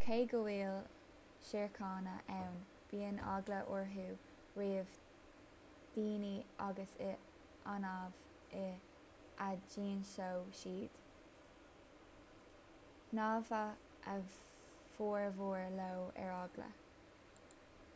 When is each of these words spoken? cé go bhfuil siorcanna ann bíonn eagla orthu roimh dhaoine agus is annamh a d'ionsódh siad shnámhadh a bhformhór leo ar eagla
cé 0.00 0.16
go 0.32 0.40
bhfuil 0.48 0.76
siorcanna 1.46 2.12
ann 2.34 2.58
bíonn 2.90 3.16
eagla 3.32 3.56
orthu 3.78 4.04
roimh 4.60 4.92
dhaoine 5.96 6.30
agus 6.68 6.94
is 7.08 7.24
annamh 7.74 8.14
a 9.48 9.50
d'ionsódh 9.74 10.54
siad 10.62 11.02
shnámhadh 13.10 14.14
a 14.16 14.18
bhformhór 14.30 15.68
leo 15.84 16.08
ar 16.28 16.34
eagla 16.40 16.72